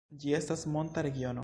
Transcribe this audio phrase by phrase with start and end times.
[0.23, 1.39] Ĝi estas monta regiono.